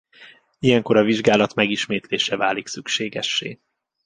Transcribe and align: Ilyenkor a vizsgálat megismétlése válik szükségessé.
Ilyenkor 0.59 0.97
a 0.97 1.03
vizsgálat 1.03 1.53
megismétlése 1.55 2.37
válik 2.37 2.67
szükségessé. 2.67 3.59